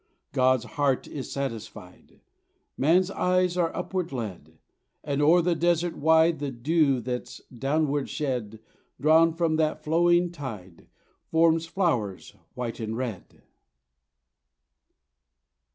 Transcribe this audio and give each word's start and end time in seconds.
God's 0.31 0.63
heart 0.63 1.05
is 1.07 1.31
satisfied, 1.31 2.21
man's 2.75 3.11
eyes 3.11 3.55
are 3.55 3.71
upward 3.77 4.11
led, 4.11 4.57
And 5.03 5.21
o'er 5.21 5.43
the 5.43 5.53
desert 5.53 5.95
wide, 5.95 6.39
the 6.39 6.49
dew 6.49 7.01
that's 7.01 7.39
downward 7.55 8.09
shed 8.09 8.61
Drawn 8.99 9.31
from 9.31 9.57
that 9.57 9.83
flowing 9.83 10.31
tide, 10.31 10.87
forms 11.27 11.67
flowers 11.67 12.35
white 12.55 12.79
and 12.79 12.97
red. 12.97 13.43